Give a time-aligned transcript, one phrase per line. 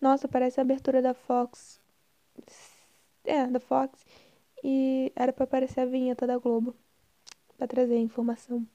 [0.00, 1.78] Nossa, parece a abertura da Fox.
[3.24, 4.06] É, da Fox.
[4.64, 6.74] E era pra aparecer a vinheta da Globo.
[7.58, 8.66] Pra trazer a informação.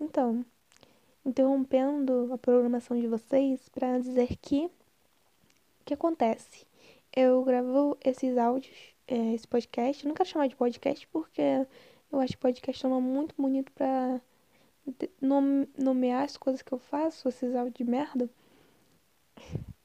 [0.00, 0.44] Então,
[1.26, 4.70] interrompendo a programação de vocês para dizer que o
[5.84, 6.64] que acontece?
[7.12, 8.76] Eu gravo esses áudios,
[9.08, 10.04] é, esse podcast.
[10.04, 11.66] Eu não quero chamar de podcast porque
[12.12, 14.20] eu acho podcast é um nome muito bonito pra
[15.76, 18.28] nomear as coisas que eu faço, esses áudios de merda.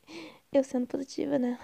[0.52, 1.59] Eu sendo positiva, né?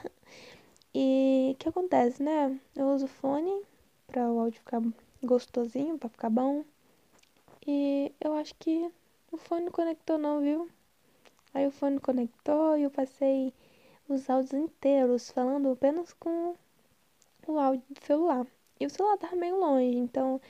[0.94, 2.60] E o que acontece, né?
[2.76, 3.62] Eu uso fone
[4.08, 4.82] pra o áudio ficar
[5.24, 6.66] gostosinho, pra ficar bom.
[7.68, 8.92] E eu acho que
[9.32, 10.68] o fone não conectou não, viu?
[11.54, 13.54] Aí o fone conectou e eu passei
[14.08, 16.56] os áudios inteiros falando apenas com
[17.48, 18.48] o áudio do celular.
[18.80, 20.42] E o celular tava meio longe, então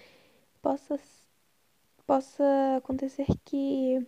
[0.62, 1.00] possa,
[2.06, 2.44] possa
[2.78, 4.06] acontecer que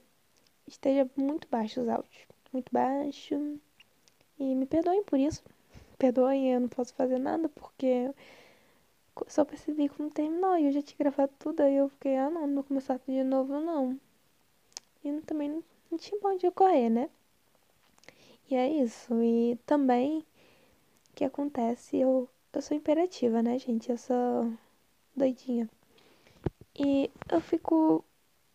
[0.67, 2.27] esteja muito baixo os áudios.
[2.53, 3.59] Muito baixo.
[4.39, 5.43] E me perdoem por isso.
[5.97, 8.13] Perdoem, eu não posso fazer nada porque
[9.27, 11.61] só percebi como terminou e eu já tinha gravado tudo.
[11.61, 13.99] Aí eu fiquei, ah não, não vou começar tudo de novo não.
[15.03, 17.09] E também não, tinha pra onde correr, né?
[18.49, 19.13] E é isso.
[19.21, 21.97] E também, o que acontece?
[21.97, 23.89] Eu, eu sou imperativa, né, gente?
[23.89, 24.53] Eu sou
[25.15, 25.69] doidinha.
[26.75, 28.03] E eu fico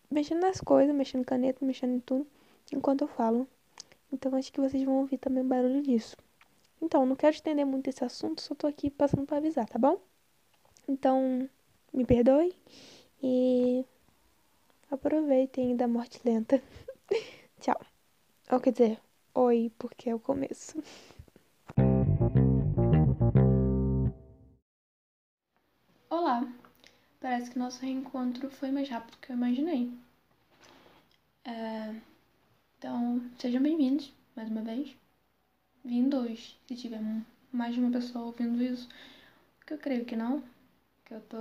[0.09, 2.27] mexendo nas coisas, mexendo caneta, mexendo em tudo,
[2.71, 3.47] enquanto eu falo.
[4.11, 6.15] Então acho que vocês vão ouvir também barulho disso.
[6.81, 9.99] Então, não quero estender muito esse assunto, só tô aqui passando para avisar, tá bom?
[10.87, 11.49] Então,
[11.91, 12.55] me perdoe
[13.21, 13.83] e
[14.91, 16.61] aproveitem da morte lenta.
[17.59, 17.79] Tchau.
[18.51, 18.99] Ou quer dizer,
[19.33, 20.81] oi, porque é o começo.
[26.19, 26.51] Olá.
[27.19, 29.93] Parece que nosso reencontro foi mais rápido do que eu imaginei.
[31.45, 31.95] É...
[32.75, 34.97] Então, sejam bem-vindos mais uma vez.
[35.85, 36.99] Vindos, se tiver
[37.51, 38.89] mais de uma pessoa ouvindo isso,
[39.63, 40.41] que eu creio que não,
[41.05, 41.37] que eu tô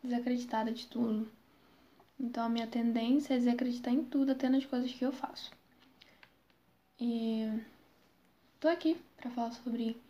[0.00, 1.28] desacreditada de tudo.
[2.20, 5.50] Então a minha tendência é desacreditar em tudo, até nas coisas que eu faço.
[7.00, 7.50] E
[8.60, 10.00] tô aqui para falar sobre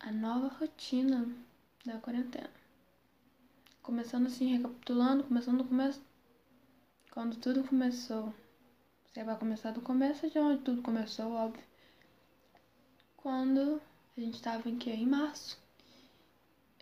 [0.00, 1.32] a nova rotina
[1.84, 2.50] da quarentena.
[3.82, 6.00] Começando assim, recapitulando, começando do começo.
[7.10, 8.32] Quando tudo começou.
[9.04, 11.64] Você vai começar do começo de onde tudo começou, óbvio.
[13.16, 13.80] Quando
[14.16, 14.90] a gente tava em que?
[14.90, 15.60] Em março.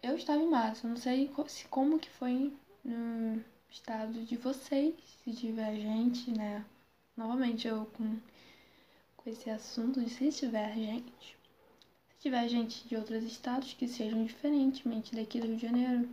[0.03, 5.33] Eu estava em março, não sei se como que foi no estado de vocês, se
[5.35, 6.65] tiver gente, né?
[7.17, 8.19] Novamente eu com,
[9.17, 11.40] com esse assunto de se tiver gente.
[12.21, 16.07] Se tiver gente de outros estados que sejam diferentemente daqui do Rio de Janeiro.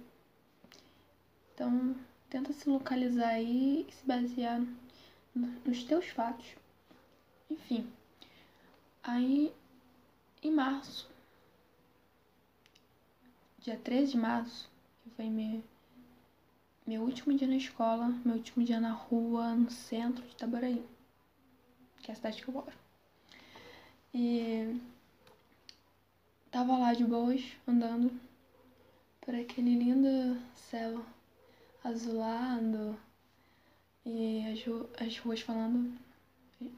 [1.54, 1.98] Então,
[2.30, 4.66] tenta se localizar aí e se basear
[5.36, 6.46] nos teus fatos.
[7.52, 7.92] Enfim.
[9.04, 9.54] Aí,
[10.42, 11.10] em março,
[13.60, 14.72] dia 13 de março,
[15.04, 15.62] que foi meu,
[16.86, 20.82] meu último dia na escola, meu último dia na rua, no centro de Itaboraí,
[22.02, 22.72] que é a cidade que eu moro.
[24.14, 24.80] E
[26.52, 28.12] tava lá de boas, andando
[29.22, 31.04] por aquele lindo céu
[31.84, 32.98] azulado
[34.06, 35.94] e as, as ruas falando,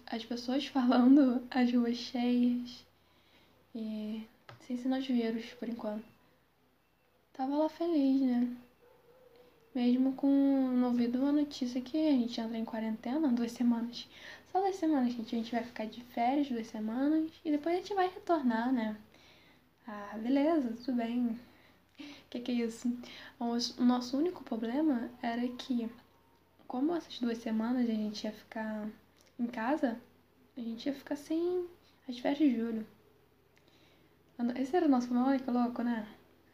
[0.07, 2.85] as pessoas falando, as ruas cheias
[3.75, 4.27] e
[4.61, 6.05] sem sinais vírus por enquanto.
[7.33, 8.55] Tava lá feliz, né?
[9.73, 14.07] Mesmo com no ouvido uma notícia que a gente entra em quarentena duas semanas.
[14.51, 15.35] Só duas semanas, gente.
[15.35, 18.97] A gente vai ficar de férias duas semanas e depois a gente vai retornar, né?
[19.91, 21.29] Ah, beleza, tudo bem.
[21.99, 22.87] O que, que é isso?
[23.39, 25.89] O nosso único problema era que,
[26.67, 28.87] como essas duas semanas a gente ia ficar
[29.39, 29.99] em casa,
[30.55, 31.67] a gente ia ficar sem
[32.07, 32.87] as férias de julho.
[34.55, 36.07] Esse era o nosso problema, que louco, né?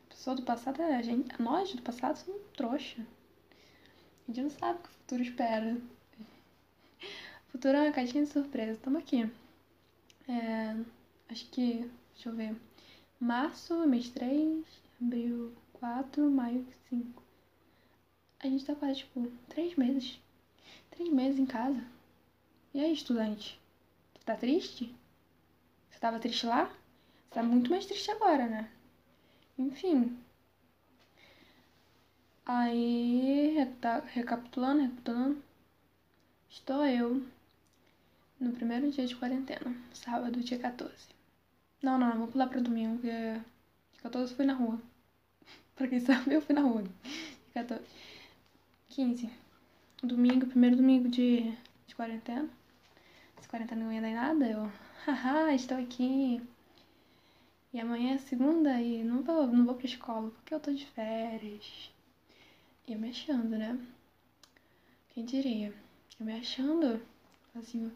[0.07, 1.29] pessoa do passado é a gente.
[1.41, 3.05] Nós do passado somos trouxa.
[4.27, 5.77] A gente não sabe o que o futuro espera.
[7.01, 8.79] O futuro é uma caixinha de surpresa.
[8.81, 9.29] Tamo aqui.
[10.29, 10.73] É,
[11.29, 11.91] acho que.
[12.13, 12.55] Deixa eu ver.
[13.19, 14.65] Março, mês 3,
[15.01, 17.23] abril 4, maio 5.
[18.39, 20.19] A gente tá quase, tipo, três meses.
[20.91, 21.81] Três meses em casa.
[22.73, 23.59] E aí, estudante?
[24.13, 24.93] Você tá triste?
[25.89, 26.65] Você tava triste lá?
[26.65, 28.69] Você tá muito mais triste agora, né?
[29.57, 30.17] Enfim.
[32.45, 33.55] Aí,
[34.13, 35.41] recapitulando, recapitulando.
[36.49, 37.25] Estou eu
[38.39, 41.14] no primeiro dia de quarentena, sábado, dia 14.
[41.81, 43.45] Não, não, vou pular para domingo, porque dia
[44.01, 44.81] 14 eu fui na rua.
[45.75, 46.83] pra quem sabe, eu fui na rua.
[46.83, 47.83] Dia 14.
[48.89, 49.29] 15.
[50.03, 51.51] Domingo, primeiro domingo de,
[51.87, 52.49] de quarentena.
[53.41, 54.71] Se quarentena não ia dar em nada, eu.
[55.05, 56.41] Haha, estou aqui.
[57.73, 60.85] E amanhã é segunda e não vou, não vou pra escola porque eu tô de
[60.85, 61.91] férias.
[62.87, 63.77] E eu me achando, né?
[65.09, 65.73] Quem diria?
[66.19, 67.01] Eu me achando,
[67.53, 67.91] assim,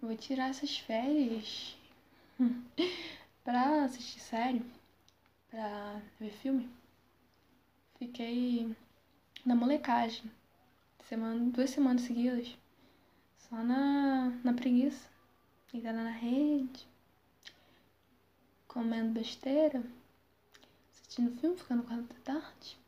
[0.00, 1.76] vou tirar essas férias
[3.42, 4.64] pra assistir série,
[5.50, 6.70] pra ver filme.
[7.98, 8.76] Fiquei
[9.44, 10.30] na molecagem,
[11.04, 12.56] semana, duas semanas seguidas,
[13.38, 15.08] só na, na preguiça,
[15.72, 16.86] deitada na rede,
[18.68, 19.82] comendo besteira,
[20.92, 22.78] assistindo filme, ficando quarto da tarde.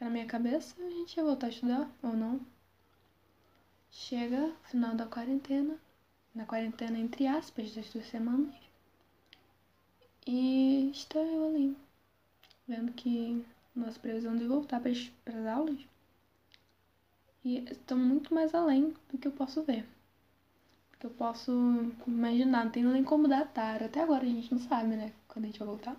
[0.00, 2.40] Na minha cabeça a gente ia voltar a estudar ou não.
[3.90, 5.78] Chega final da quarentena,
[6.36, 8.54] na quarentena entre aspas das duas semanas,
[10.26, 11.76] e estou eu ali,
[12.68, 13.44] vendo que
[13.74, 15.80] nossa previsão de voltar para as aulas
[17.44, 19.86] e estão muito mais além do que eu posso ver.
[20.90, 21.52] Porque eu posso
[22.04, 23.82] imaginar, não tem nem como datar.
[23.84, 25.12] Até agora a gente não sabe, né?
[25.28, 25.96] Quando a gente vai voltar.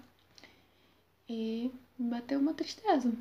[1.30, 3.14] E me bateu uma tristeza.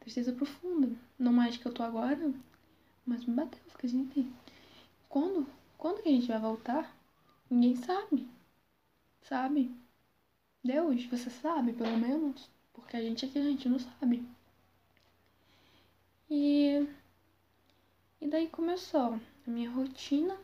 [0.00, 0.90] Tristeza profunda.
[1.16, 2.32] Não mais que eu tô agora,
[3.06, 3.60] mas me bateu.
[3.68, 4.32] Fiquei assim,
[5.08, 5.46] quando?
[5.78, 6.94] Quando que a gente vai voltar?
[7.48, 8.28] Ninguém sabe.
[9.22, 9.74] Sabe?
[10.62, 12.50] Deus, você sabe, pelo menos?
[12.72, 14.28] Porque a gente aqui, a gente não sabe.
[16.28, 16.86] E,
[18.20, 19.14] e daí começou
[19.46, 20.36] a minha rotina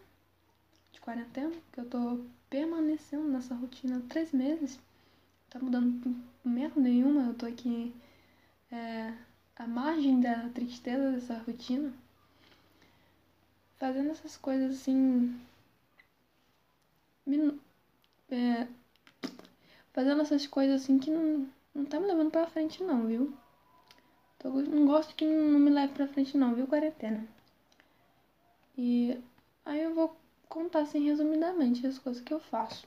[0.93, 4.79] de quarentena, que eu tô permanecendo nessa rotina há três meses.
[5.51, 7.93] Tá mudando merda nenhuma, eu tô aqui
[8.71, 9.13] é,
[9.57, 11.93] à margem da tristeza dessa rotina.
[13.79, 15.39] Fazendo essas coisas assim.
[18.31, 18.67] É,
[19.93, 23.37] fazendo essas coisas assim que não, não tá me levando pra frente não, viu?
[24.39, 27.27] Tô, não gosto que não me leve pra frente não, viu, quarentena?
[28.77, 29.19] E
[29.65, 30.17] aí eu vou
[30.49, 32.87] contar assim resumidamente as coisas que eu faço.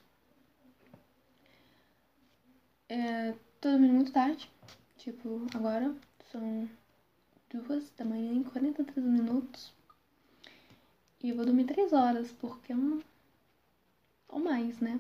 [2.90, 4.50] É, tô dormindo muito tarde,
[4.98, 5.94] tipo, agora
[6.32, 6.70] são
[7.50, 9.77] duas da manhã em 43 minutos.
[11.22, 13.02] E eu vou dormir três horas, porque é um.
[14.30, 15.00] ou mais, né?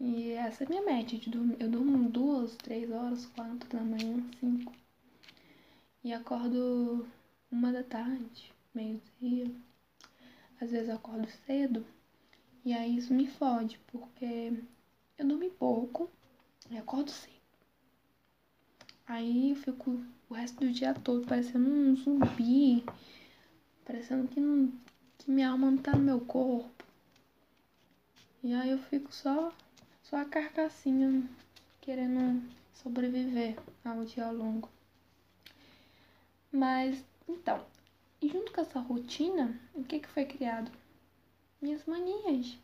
[0.00, 1.56] E essa é a minha média de dormir.
[1.60, 4.72] Eu durmo duas, três horas, quatro da manhã, cinco.
[6.04, 7.06] E acordo
[7.50, 9.50] uma da tarde, meio-dia.
[10.60, 11.84] Às vezes eu acordo cedo.
[12.64, 14.52] E aí isso me fode, porque
[15.18, 16.08] eu dormi pouco
[16.70, 17.32] e acordo cedo.
[19.06, 22.84] Aí eu fico o resto do dia todo parecendo um zumbi.
[23.84, 24.72] Parecendo que, não,
[25.22, 26.84] que minha alma não tá no meu corpo.
[28.42, 29.52] E aí eu fico só
[30.02, 31.26] só a carcassinha
[31.80, 32.42] querendo
[32.74, 34.68] sobreviver ao dia longo.
[36.50, 37.64] Mas, então,
[38.22, 40.70] junto com essa rotina, o que, que foi criado?
[41.60, 42.58] Minhas manias.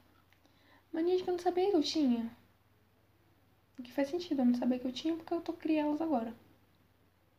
[0.93, 2.31] Manias que eu não sabia que eu tinha.
[3.78, 6.02] O que faz sentido eu não saber que eu tinha porque eu tô criando elas
[6.02, 6.34] agora.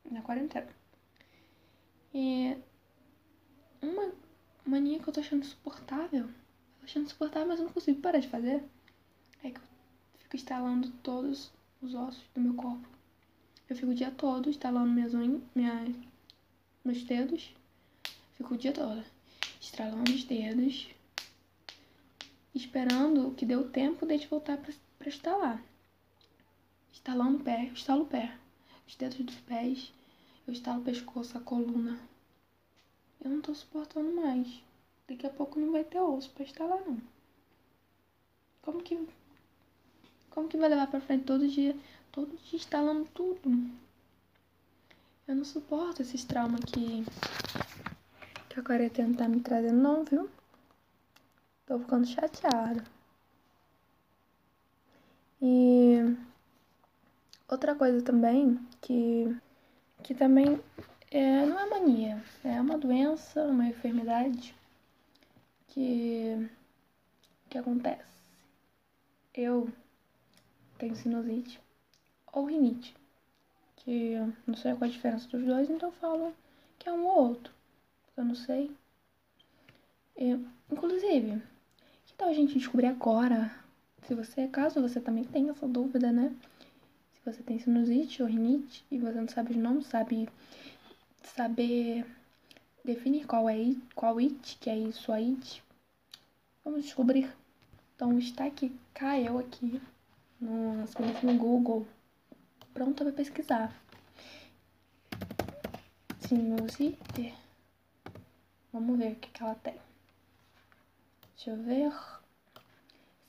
[0.09, 0.73] Na quarentena.
[2.13, 2.57] E
[3.81, 4.11] uma
[4.65, 6.25] mania que eu tô achando insuportável.
[6.25, 8.63] Eu tô achando insuportável, mas eu não consigo parar de fazer.
[9.43, 11.51] É que eu fico instalando todos
[11.81, 12.87] os ossos do meu corpo.
[13.69, 15.95] Eu fico o dia todo instalando minhas unhas, minhas,
[16.83, 17.53] meus dedos.
[18.35, 19.03] Fico o dia todo
[19.59, 20.87] estralando os dedos,
[22.55, 25.61] esperando que dê o tempo de voltar para instalar.
[26.91, 28.35] Instalando o pé, eu instalo o pé,
[28.87, 29.91] os dedos dos pés,
[30.47, 31.99] eu instalo o pescoço, a coluna.
[33.23, 34.61] Eu não tô suportando mais.
[35.07, 37.01] Daqui a pouco não vai ter osso para instalar, não.
[38.61, 38.95] Como que
[40.29, 41.75] como que vai levar pra frente todo dia?
[42.11, 43.49] Todo dia instalando tudo.
[45.27, 47.03] Eu não suporto esses traumas que,
[48.47, 50.29] que a quarentena tá me trazendo, não, viu?
[51.65, 52.83] Tô ficando chateada.
[55.41, 56.15] E
[57.47, 59.35] outra coisa também que,
[60.03, 60.59] que também
[61.11, 64.53] é, não é mania, é uma doença, uma enfermidade
[65.67, 66.49] que,
[67.49, 68.03] que acontece.
[69.33, 69.71] Eu
[70.77, 71.59] tenho sinusite
[72.31, 72.95] ou rinite,
[73.77, 76.35] que não sei qual a diferença dos dois, então eu falo
[76.77, 77.53] que é um ou outro,
[78.15, 78.71] eu não sei.
[80.15, 80.37] E,
[80.71, 81.41] inclusive,
[82.05, 83.51] que tal a gente descobrir agora,
[84.03, 86.35] se você, caso você também tenha essa dúvida, né?
[87.13, 90.29] Se você tem sinusite ou rinite e você não sabe o nome, sabe
[91.23, 92.05] saber
[92.83, 95.63] definir qual é qual it, que é isso, a it,
[96.63, 97.31] vamos descobrir.
[97.95, 99.81] Então está aqui, caiu aqui
[100.39, 100.85] no,
[101.23, 101.85] no Google,
[102.73, 103.73] pronta para pesquisar.
[106.29, 107.33] sinusite.
[108.71, 109.75] Vamos ver o que, que ela tem.
[111.35, 111.91] Deixa eu ver.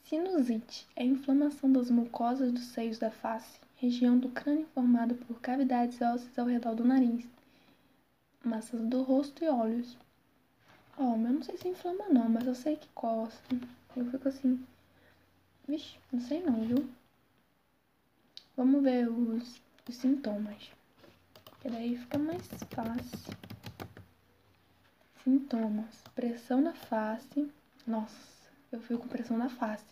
[0.04, 5.40] Sinusite é a inflamação das mucosas dos seios da face, região do crânio formada por
[5.40, 7.26] cavidades ósseas ao redor do nariz,
[8.44, 9.96] massas do rosto e olhos.
[10.98, 13.40] Ó, oh, eu não sei se inflama não, mas eu sei que coça.
[13.96, 14.64] Eu fico assim.
[15.66, 16.88] Vixe, não sei não, viu?
[18.56, 20.70] Vamos ver os, os sintomas.
[21.60, 23.36] Que daí fica mais fácil.
[25.24, 26.02] Sintomas.
[26.14, 27.50] Pressão na face.
[27.86, 29.84] Nossa, eu fico com pressão na face.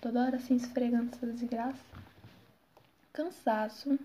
[0.00, 1.84] Toda hora assim esfregando essa desgraça.
[3.12, 3.98] Cansaço.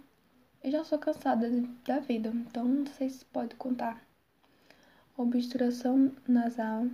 [0.66, 1.48] Eu já sou cansada
[1.86, 4.02] da vida, então não sei se pode contar.
[5.16, 6.88] Obsturação nasal.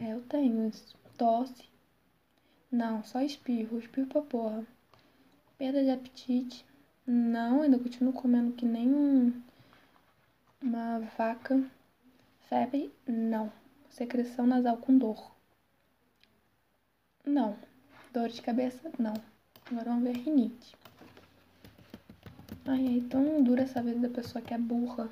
[0.00, 0.70] É, eu tenho.
[1.16, 1.68] Tosse.
[2.70, 3.80] Não, só espirro.
[3.80, 4.64] Espirro pra porra.
[5.58, 6.64] Perda de apetite.
[7.04, 9.42] Não, ainda continuo comendo que nem um,
[10.62, 11.60] uma vaca.
[12.48, 12.94] Febre?
[13.04, 13.52] Não.
[13.90, 15.32] Secreção nasal com dor.
[17.26, 17.56] Não.
[18.12, 18.92] Dor de cabeça?
[18.96, 19.14] Não.
[19.66, 20.77] Agora vamos ver rinite.
[22.70, 25.10] Ai, é tão dura essa vida da pessoa que é burra.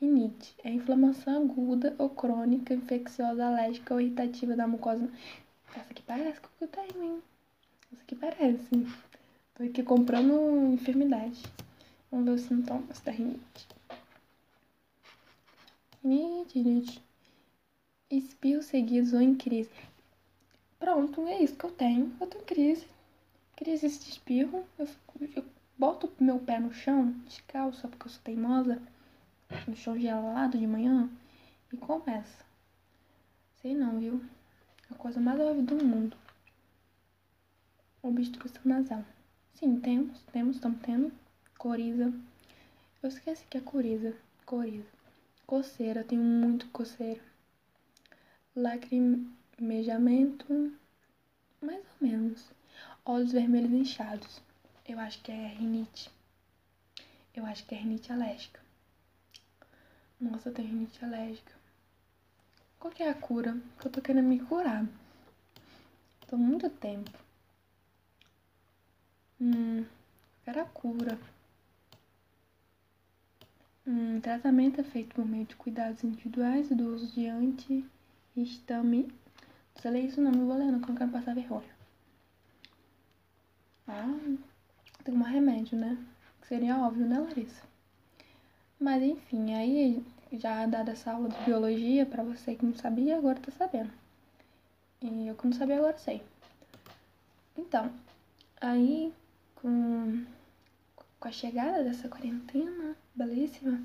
[0.00, 5.10] Rinite é inflamação aguda ou crônica, infecciosa, alérgica ou irritativa da mucosa.
[5.68, 7.22] Essa aqui parece que eu tenho, hein?
[7.92, 8.86] Essa aqui parece.
[9.54, 11.42] Tô aqui comprando enfermidade.
[12.10, 13.68] Vamos ver os sintomas da rinite.
[16.02, 17.02] Rinite, rinite.
[18.10, 19.68] Espirro seguidos ou em crise.
[20.78, 22.16] Pronto, é isso que eu tenho.
[22.18, 22.86] Eu tenho crise.
[23.54, 24.64] Crise de espirro.
[24.78, 24.88] Eu,
[25.36, 25.44] eu
[25.78, 28.80] boto meu pé no chão, descalço, porque eu sou teimosa
[29.66, 31.08] no chão gelado de manhã
[31.72, 32.44] e começa.
[33.60, 34.24] Sei não, viu?
[34.90, 36.16] A coisa mais óbvia do mundo.
[38.02, 39.04] Obstrução nasal.
[39.54, 41.12] Sim, temos, temos, estamos tendo.
[41.58, 42.12] Coriza.
[43.02, 44.14] Eu esqueci que é coriza.
[44.44, 44.86] Coriza.
[45.46, 47.20] Coceira, tenho muito coceira.
[48.54, 50.72] Lacrimejamento.
[51.60, 52.50] Mais ou menos.
[53.04, 54.40] Olhos vermelhos inchados.
[54.88, 56.10] Eu acho que é rinite.
[57.34, 58.60] Eu acho que é rinite alérgica.
[60.20, 61.52] Nossa, eu tenho rinite alérgica.
[62.78, 63.60] Qual que é a cura?
[63.74, 64.86] Porque eu tô querendo me curar.
[66.28, 67.10] Tô muito tempo.
[69.40, 69.84] Hum,
[70.44, 71.18] quero a cura.
[73.86, 79.02] Hum, tratamento é feito por meio de cuidados individuais do uso de anti-histami.
[79.74, 81.76] Não sei ler isso não, não vou ler não, que eu não quero passar vergonha.
[83.88, 84.36] Ah,
[85.14, 85.96] um remédio, né?
[86.42, 87.62] Seria óbvio, né, Larissa?
[88.78, 93.40] Mas enfim, aí já dada essa aula de biologia, para você que não sabia, agora
[93.40, 93.90] tá sabendo.
[95.00, 96.22] E eu que não sabia, agora sei.
[97.56, 97.90] Então,
[98.60, 99.12] aí
[99.56, 100.24] com,
[101.18, 103.80] com a chegada dessa quarentena belíssima,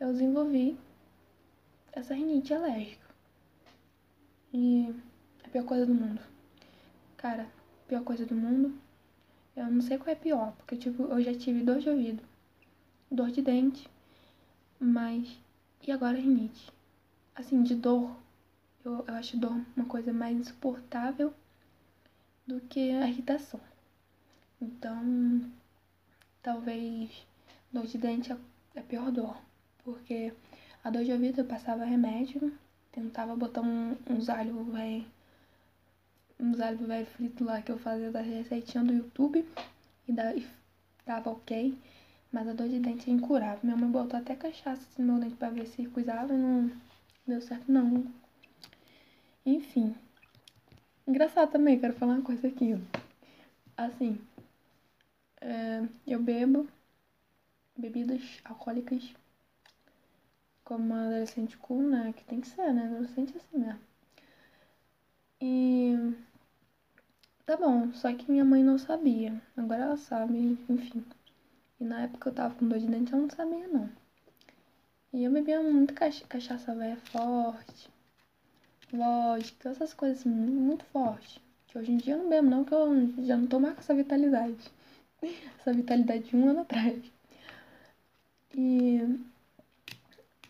[0.00, 0.78] eu desenvolvi
[1.92, 3.06] essa rinite alérgica.
[4.52, 4.94] E
[5.44, 6.20] a pior coisa do mundo.
[7.16, 7.46] Cara,
[7.86, 8.78] pior coisa do mundo.
[9.58, 12.22] Eu não sei qual é pior, porque tipo, eu já tive dor de ouvido,
[13.10, 13.90] dor de dente,
[14.78, 15.36] mas.
[15.84, 16.72] E agora rinite?
[17.34, 18.16] Assim, de dor.
[18.84, 21.34] Eu, eu acho dor uma coisa mais insuportável
[22.46, 23.60] do que a irritação.
[24.62, 25.50] Então,
[26.40, 27.26] talvez
[27.72, 28.36] dor de dente é,
[28.76, 29.36] é pior dor.
[29.82, 30.32] Porque
[30.84, 32.56] a dor de ouvido eu passava remédio,
[32.92, 35.04] tentava botar um, uns alho velho.
[36.40, 39.44] Uns alho velho frito lá que eu fazia da receitinha do YouTube
[40.06, 40.34] e, da,
[41.04, 41.76] dava ok.
[42.30, 43.60] Mas a dor de dente é incurável.
[43.62, 46.70] Minha mãe botou até cachaça no meu dente pra ver se cuidava e não
[47.26, 48.06] deu certo não.
[49.44, 49.94] Enfim.
[51.06, 52.78] Engraçado também, quero falar uma coisa aqui.
[53.76, 54.20] Assim,
[55.40, 56.68] é, eu bebo
[57.76, 59.14] bebidas alcoólicas
[60.64, 62.12] como adolescente cool, né?
[62.14, 62.84] Que tem que ser, né?
[62.86, 63.80] Adolescente é assim mesmo.
[65.40, 65.94] E
[67.48, 69.40] tá bom, só que minha mãe não sabia.
[69.56, 71.02] Agora ela sabe, enfim.
[71.80, 73.88] E na época eu tava com dor de dente, eu não sabia não.
[75.14, 77.88] E eu bebia muito cacha cachaça velha forte,
[78.92, 81.40] vodka, essas coisas assim, muito forte.
[81.68, 83.80] Que hoje em dia eu não bebo não, que eu já não tô mais com
[83.80, 84.70] essa vitalidade.
[85.58, 87.02] essa vitalidade de um ano atrás.
[88.54, 89.00] E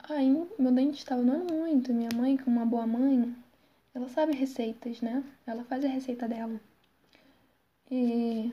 [0.08, 1.92] aí meu dente estava doendo muito.
[1.94, 3.36] Minha mãe, como uma boa mãe,
[3.94, 5.22] ela sabe receitas, né?
[5.46, 6.60] Ela faz a receita dela.
[7.90, 8.52] E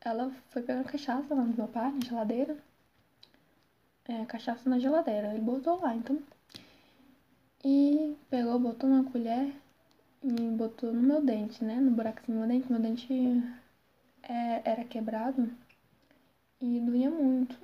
[0.00, 2.56] ela foi pegando cachaça lá no meu pai, na geladeira.
[4.06, 5.28] É, cachaça na geladeira.
[5.32, 6.18] Ele botou lá, então.
[7.64, 9.54] E pegou, botou numa colher
[10.22, 11.76] e botou no meu dente, né?
[11.76, 12.72] No buraquinho do meu dente.
[12.72, 13.12] Meu dente
[14.22, 15.50] é, era quebrado
[16.60, 17.58] e doía muito.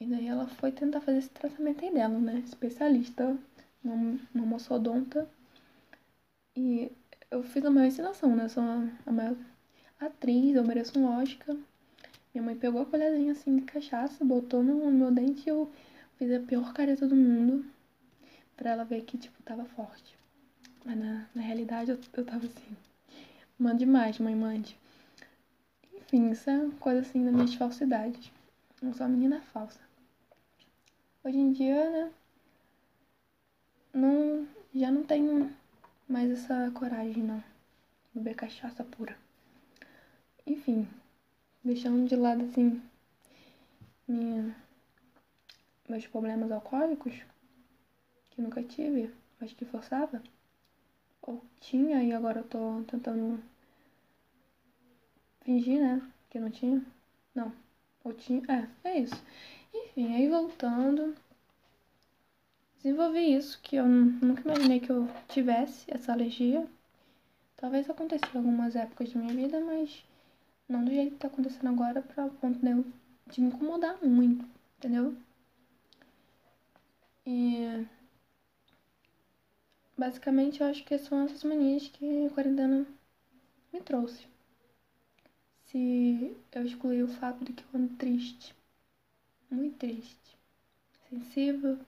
[0.00, 2.38] E daí ela foi tentar fazer esse tratamento aí dela, né?
[2.40, 3.36] Especialista,
[3.84, 5.28] uma, moçodonta.
[6.56, 6.90] E
[7.30, 8.44] eu fiz a maior ensinação, né?
[8.44, 9.36] Eu sou a maior
[10.06, 11.56] atriz, eu mereço um Oscar.
[12.34, 15.70] Minha mãe pegou a colherzinha assim de cachaça, botou no meu dente e eu
[16.18, 17.64] fiz a pior careta do mundo
[18.56, 20.16] pra ela ver que, tipo, tava forte.
[20.84, 22.76] Mas na, na realidade eu, eu tava assim.
[23.58, 24.76] Mande mais, mãe, mande.
[25.94, 28.30] Enfim, isso é coisa assim das minhas falsidades.
[28.82, 29.80] Eu sou uma menina falsa.
[31.22, 32.12] Hoje em dia, né?
[33.94, 35.52] Não, já não tenho
[36.08, 37.42] mais essa coragem, não.
[38.14, 39.16] Beber cachaça pura.
[40.46, 40.88] Enfim,
[41.64, 42.82] deixando de lado, assim,
[44.08, 44.56] minha,
[45.88, 47.14] meus problemas alcoólicos,
[48.30, 50.22] que nunca tive, mas que forçava.
[51.22, 53.42] Ou tinha e agora eu tô tentando
[55.42, 56.02] fingir, né?
[56.28, 56.84] Que não tinha.
[57.34, 57.52] Não.
[58.02, 58.42] Ou tinha.
[58.84, 59.22] É, é isso.
[59.72, 61.14] Enfim, aí voltando.
[62.82, 66.66] Desenvolvi isso, que eu nunca imaginei que eu tivesse essa alergia.
[67.56, 70.04] Talvez aconteça em algumas épocas de minha vida, mas
[70.72, 72.84] não do jeito que tá acontecendo agora, pra ponto de, eu,
[73.26, 74.44] de me incomodar muito,
[74.78, 75.16] entendeu?
[77.26, 77.86] E
[79.96, 82.86] basicamente eu acho que são essas manias que a quarentena
[83.72, 84.26] me trouxe
[85.72, 88.54] se eu excluir o fato de que eu ando triste.
[89.50, 90.36] Muito triste.
[91.08, 91.78] Sensível,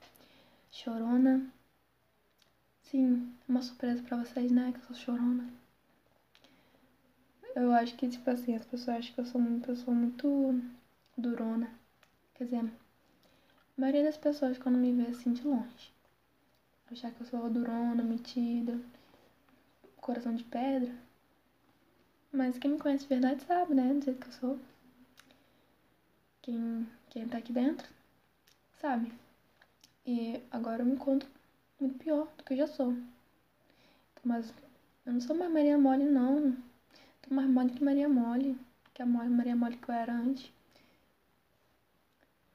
[0.71, 1.53] chorona.
[2.83, 4.73] Sim, uma surpresa pra vocês, né?
[4.73, 5.64] Que eu sou chorona.
[7.55, 10.61] Eu acho que, tipo assim, as pessoas acham que eu sou uma pessoa muito
[11.17, 11.71] durona.
[12.35, 15.93] Quer dizer, a maioria das pessoas quando me vê assim de longe.
[16.91, 18.81] Achar que eu sou durona, metida,
[19.99, 20.93] coração de pedra.
[22.33, 23.95] Mas quem me conhece de verdade sabe, né?
[23.95, 24.59] Do jeito que eu sou.
[26.43, 27.89] Quem, quem tá aqui dentro
[28.81, 29.13] sabe.
[30.05, 31.29] E agora eu me encontro
[31.81, 32.95] muito pior do que eu já sou.
[34.25, 34.53] Mas
[35.07, 36.57] eu não sou mais Maria Mole, não.
[37.27, 38.59] Tô mais mole que Maria Mole.
[38.93, 40.53] Que a Maria Mole que eu era antes.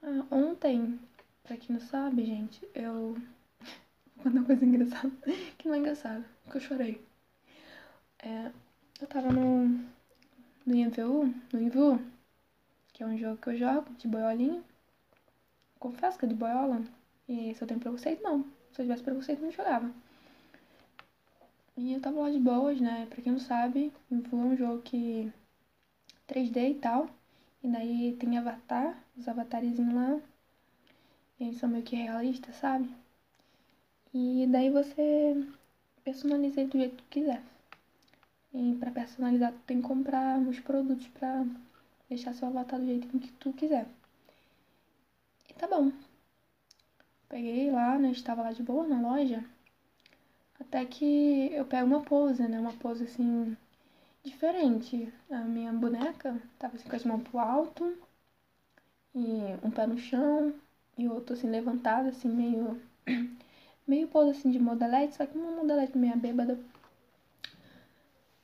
[0.02, 0.98] Ah, ontem,
[1.42, 3.16] pra quem não sabe, gente, eu.
[4.16, 5.12] Vou contar uma coisa engraçada.
[5.58, 7.04] Que não é engraçada, porque eu chorei.
[8.20, 8.50] É,
[9.00, 9.66] eu tava no,
[10.66, 12.00] no IMVU, no INVU,
[12.92, 14.62] que é um jogo que eu jogo de boiolinha.
[15.78, 16.82] Confesso que é de boiola.
[17.28, 18.44] E se eu tenho preconceito, não.
[18.72, 19.90] Se eu tivesse preconceito, não jogava.
[21.80, 23.06] E eu tava lá de boas, né?
[23.08, 25.32] Pra quem não sabe, INVU é um jogo que
[26.26, 27.08] 3D e tal.
[27.62, 30.20] E daí tem avatar, os avatarezinhos lá.
[31.40, 32.86] Eles são meio que realistas, sabe?
[34.12, 35.42] E daí você
[36.04, 37.42] personaliza do jeito que quiser.
[38.52, 41.46] E para personalizar, tu tem que comprar os produtos para
[42.10, 43.86] deixar seu avatar do jeito que tu quiser.
[45.48, 45.90] E tá bom.
[47.26, 48.10] Peguei lá, né?
[48.10, 49.42] Estava lá de boa na loja.
[50.60, 52.60] Até que eu pego uma pose, né?
[52.60, 53.56] Uma pose assim
[54.22, 55.12] diferente.
[55.30, 57.98] A minha boneca tava assim com as mãos pro alto
[59.14, 60.54] e um pé no chão
[60.96, 62.80] e outro assim levantado, assim, meio.
[63.86, 66.58] meio pose assim de modelete, só que uma modelete meio bêbada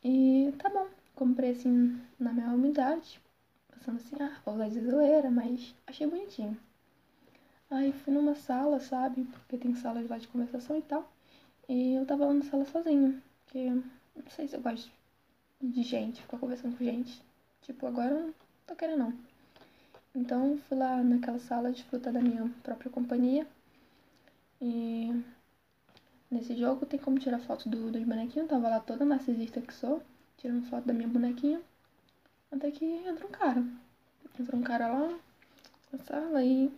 [0.09, 3.21] e tá bom, comprei assim na minha umidade,
[3.69, 6.57] pensando assim, ah, vou usar de zoeira, mas achei bonitinho.
[7.69, 11.11] Aí fui numa sala, sabe, porque tem salas lá de conversação e tal,
[11.69, 14.91] e eu tava lá na sala sozinha, porque não sei se eu gosto
[15.61, 17.23] de gente, ficar conversando com gente.
[17.63, 18.35] Tipo, agora eu não
[18.67, 19.15] tô querendo não.
[20.15, 23.47] Então fui lá naquela sala desfrutar da minha própria companhia.
[24.61, 25.25] E
[26.29, 28.49] Nesse jogo tem como tirar foto do, dos bonequinhos.
[28.49, 30.03] Tava lá toda narcisista que sou,
[30.37, 31.61] tirando foto da minha bonequinha.
[32.51, 33.65] Até que entrou um cara.
[34.39, 35.19] Entrou um cara lá
[35.93, 36.71] na sala e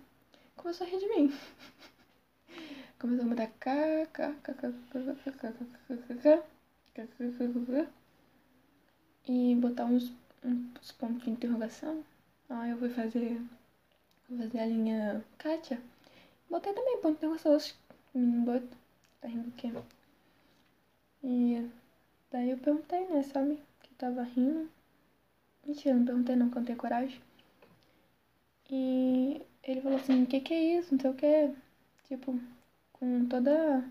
[0.54, 1.32] começou a rir de mim.
[2.98, 3.48] Começou a mandar
[9.28, 10.12] e botar uns,
[10.44, 12.02] uns pontos de interrogação.
[12.48, 13.40] Aí eu vou fazer,
[14.28, 15.80] vou fazer a linha Kátia.
[16.50, 17.76] Botei também ponto de interrogação.
[18.14, 18.76] Menino bota.
[19.20, 19.72] Tá rindo o quê?
[21.22, 21.70] E
[22.30, 23.62] daí eu perguntei, né, sabe?
[23.82, 24.68] Que tava rindo.
[25.64, 27.20] Mentira, não perguntei não, que eu não tenho coragem.
[28.70, 30.94] E ele falou assim, o que que é isso?
[30.94, 31.54] Não sei o que.
[32.08, 32.40] Tipo,
[32.98, 33.84] com toda.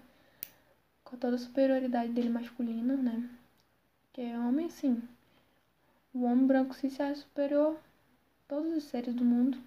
[1.04, 3.30] Com toda a superioridade dele masculina, né?
[4.14, 5.02] Que é homem, sim.
[6.14, 9.58] O homem branco se acha superior a todos os seres do mundo.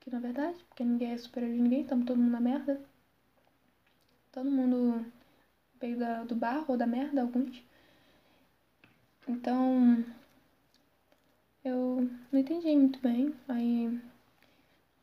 [0.00, 2.80] Que na verdade, porque ninguém é superior a ninguém, estamos todo mundo na merda.
[4.32, 5.04] Todo mundo
[5.80, 7.62] veio da, do barro ou da merda, alguns.
[9.26, 10.04] Então,
[11.64, 13.34] eu não entendi muito bem.
[13.48, 14.00] Aí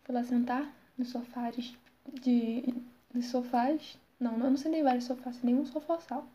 [0.03, 1.75] fui lá sentar nos sofás
[2.21, 2.73] de.
[3.15, 3.97] Nos sofás.
[4.19, 6.25] Não, eu não sentei vários sofás, sentei um sofá só.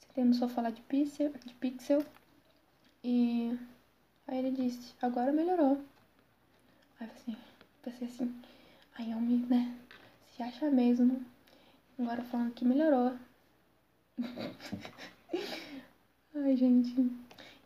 [0.00, 2.04] Sentei no sofá lá de pixel, de pixel.
[3.04, 3.58] E
[4.26, 5.80] aí ele disse, agora melhorou.
[7.00, 7.36] Aí assim,
[7.82, 8.34] pensei assim,
[8.94, 9.74] aí eu me, né,
[10.36, 11.24] se acha mesmo.
[11.98, 13.16] Agora falando que melhorou.
[16.34, 16.94] Ai, gente.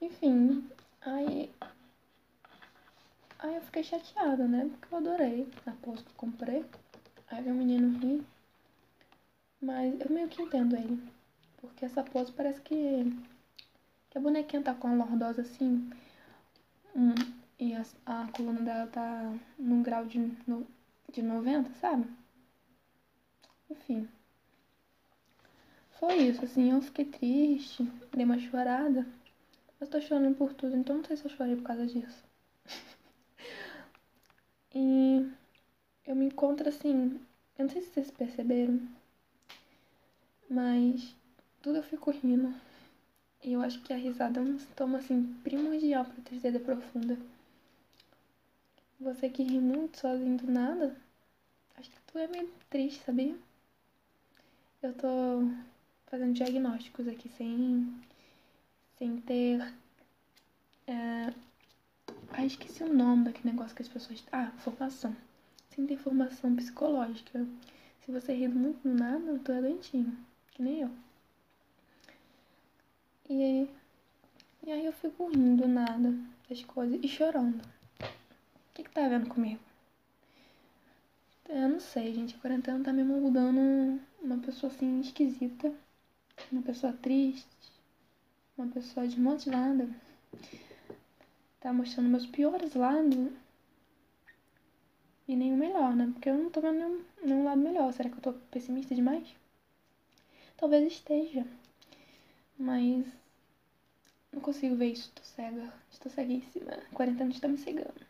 [0.01, 0.69] Enfim,
[1.01, 1.51] aí.
[3.39, 4.69] Aí eu fiquei chateada, né?
[4.71, 6.65] Porque eu adorei a pose que eu comprei.
[7.29, 8.25] Aí o menino ri.
[9.61, 11.03] Mas eu meio que entendo ele.
[11.59, 13.05] Porque essa pose parece que.
[14.11, 15.91] Que a bonequinha tá com a lordosa assim.
[16.95, 17.15] Hum,
[17.59, 20.67] e a, a coluna dela tá num grau de, no,
[21.13, 22.07] de 90, sabe?
[23.71, 24.09] Enfim.
[25.99, 29.07] Foi isso, assim, eu fiquei triste, dei uma chorada.
[29.81, 32.25] Mas tô chorando por tudo, então não sei se eu chorei por causa disso.
[34.75, 35.27] e
[36.07, 37.21] eu me encontro assim,
[37.59, 38.81] eu não sei se vocês perceberam,
[40.49, 41.15] mas
[41.61, 42.55] tudo eu fico rindo.
[43.43, 47.19] E eu acho que a risada é um sintoma assim primordial pra tristeza profunda.
[48.99, 50.97] Você que ri muito sozinho do nada,
[51.77, 53.37] acho que tu é meio triste, sabia?
[54.83, 55.49] Eu tô
[56.07, 57.95] fazendo diagnósticos aqui sem,
[58.99, 59.61] sem ter.
[60.87, 61.33] É...
[62.31, 64.25] Ah, esqueci o nome daquele negócio que as pessoas.
[64.33, 65.15] Ah, formação.
[65.77, 67.47] Sem ter formação psicológica.
[68.05, 70.19] Se você ri muito do nada, tu é doentinho.
[70.51, 70.91] Que nem eu.
[73.29, 73.71] E aí,
[74.67, 76.13] e aí eu fico rindo do nada
[76.49, 77.63] das coisas e chorando.
[78.01, 79.61] O que, que tá vendo comigo?
[81.49, 82.35] Eu não sei, gente.
[82.35, 85.73] A quarentena tá me mudando uma pessoa assim esquisita
[86.51, 87.73] uma pessoa triste,
[88.57, 89.89] uma pessoa desmotivada,
[91.61, 93.31] tá mostrando meus piores lados
[95.29, 96.11] e o melhor, né?
[96.13, 97.93] Porque eu não tô vendo nenhum, nenhum lado melhor.
[97.93, 99.27] Será que eu tô pessimista demais?
[100.57, 101.47] Talvez esteja,
[102.59, 103.05] mas
[104.33, 105.11] não consigo ver isso.
[105.15, 106.73] Tô cega, estou ceguíssima.
[106.73, 108.07] A quarentena está me cegando.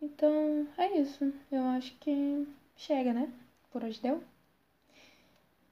[0.00, 1.32] Então, é isso.
[1.50, 3.32] Eu acho que chega, né?
[3.70, 4.22] Por hoje deu.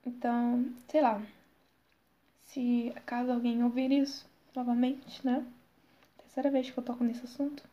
[0.04, 1.22] Então, sei lá.
[2.42, 5.46] Se caso alguém ouvir isso novamente, né?
[6.18, 7.69] Terceira vez que eu toco nesse assunto.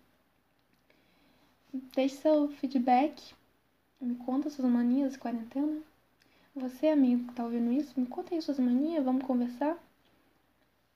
[1.73, 3.33] Deixe seu feedback.
[3.99, 5.81] Me conta suas manias de quarentena.
[6.55, 9.77] Você, amigo que tá ouvindo isso, me conta aí suas manias, vamos conversar.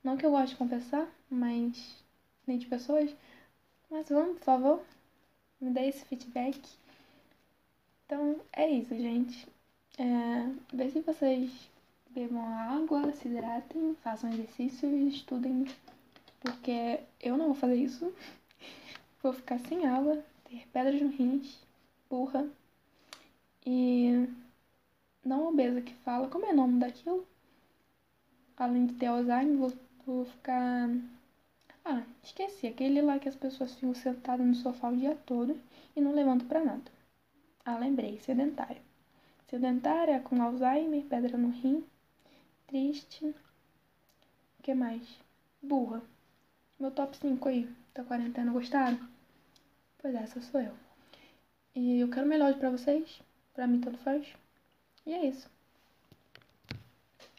[0.03, 2.03] Não que eu goste de conversar, mas
[2.47, 3.15] nem de pessoas.
[3.89, 4.83] Mas vamos, por favor.
[5.59, 6.59] Me dê esse feedback.
[8.05, 9.47] Então é isso, gente.
[9.97, 11.69] É, se vocês
[12.09, 15.65] bebam água, se hidratem, façam exercício e estudem,
[16.39, 18.11] porque eu não vou fazer isso.
[19.21, 21.65] Vou ficar sem água, ter pedras no rins,
[22.09, 22.47] burra
[23.65, 24.27] e
[25.23, 26.27] não obesa que fala.
[26.27, 27.25] Como é o nome daquilo?
[28.57, 29.73] Além de ter Alzheimer, vou,
[30.05, 30.89] vou ficar.
[31.85, 32.67] Ah, esqueci.
[32.67, 35.59] Aquele lá que as pessoas ficam sentadas no sofá o dia todo
[35.95, 36.91] e não levantam para nada.
[37.65, 38.81] Ah, lembrei, sedentário
[39.51, 41.83] sedentária, com Alzheimer, pedra no rim,
[42.67, 43.25] triste.
[43.25, 45.19] O que mais?
[45.61, 46.01] Burra.
[46.79, 49.10] Meu top 5 aí, da quarentena, gostaram?
[50.01, 50.73] Pois essa sou eu.
[51.75, 53.21] E eu quero melhor pra vocês.
[53.53, 54.27] Pra mim, tanto faz.
[55.05, 55.49] E é isso.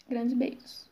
[0.09, 0.92] Grandes beijos.